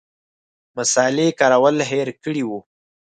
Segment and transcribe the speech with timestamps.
[0.77, 2.59] مصالې کارول هېر کړي وو.